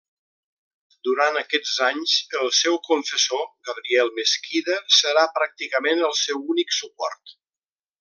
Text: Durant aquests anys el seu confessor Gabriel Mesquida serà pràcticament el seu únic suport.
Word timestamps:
Durant 1.07 1.37
aquests 1.41 1.73
anys 1.89 2.15
el 2.41 2.49
seu 2.61 2.79
confessor 2.89 3.45
Gabriel 3.69 4.11
Mesquida 4.19 4.81
serà 5.01 5.31
pràcticament 5.39 6.07
el 6.13 6.21
seu 6.27 6.47
únic 6.57 6.79
suport. 6.83 7.41